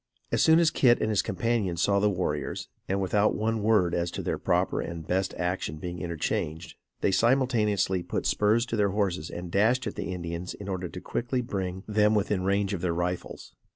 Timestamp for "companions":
1.21-1.79